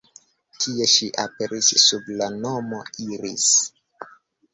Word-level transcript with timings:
Tie 0.63 0.85
ŝi 0.93 1.09
aperis 1.23 1.69
sub 1.83 2.09
la 2.21 2.31
nomo 2.39 2.81
Iris. 3.09 3.47